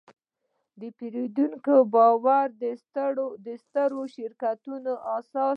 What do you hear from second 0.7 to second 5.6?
د پیرودونکي باور د سترو شرکتونو اساس دی.